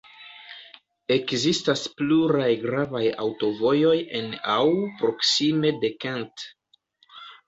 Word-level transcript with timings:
Ekzistas 1.15 1.83
pluraj 1.99 2.47
gravaj 2.63 3.01
aŭtovojoj 3.25 3.93
en 4.21 4.31
aŭ 4.55 4.63
proksime 5.03 5.73
de 5.85 5.93
Kent. 6.05 6.47